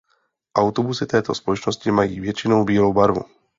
Autobusy 0.55 1.05
této 1.05 1.35
společnosti 1.35 1.91
mají 1.91 2.19
většinou 2.19 2.63
bílou 2.65 2.93
barvu. 2.93 3.21